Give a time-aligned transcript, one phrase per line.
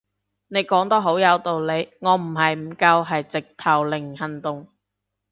[0.47, 4.67] 你講得好有道理，我唔係唔夠係直頭零行動